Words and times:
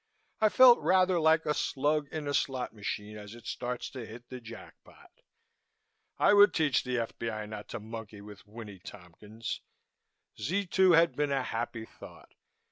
I 0.39 0.49
felt 0.49 0.79
rather 0.79 1.19
like 1.19 1.45
a 1.45 1.53
slug 1.53 2.07
in 2.11 2.27
a 2.27 2.33
slot 2.33 2.73
machine 2.73 3.19
as 3.19 3.35
it 3.35 3.45
starts 3.45 3.87
to 3.91 4.03
hit 4.03 4.29
the 4.29 4.41
jack 4.41 4.73
pot. 4.83 5.11
I 6.17 6.33
would 6.33 6.55
teach 6.55 6.83
the 6.83 6.97
F.B.I. 6.97 7.45
not 7.45 7.67
to 7.67 7.79
monkey 7.79 8.21
with 8.21 8.47
Winnie 8.47 8.79
Tompkins. 8.79 9.61
Z 10.41 10.65
2 10.65 10.93
had 10.93 11.15
been 11.15 11.31
a 11.31 11.43
happy 11.43 11.85
thought. 11.85 12.33